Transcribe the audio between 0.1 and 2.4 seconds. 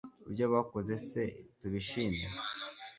ibyo bakoze se tubishime